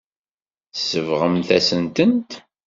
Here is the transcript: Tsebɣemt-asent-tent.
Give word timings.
Tsebɣemt-asent-tent. 0.73 2.31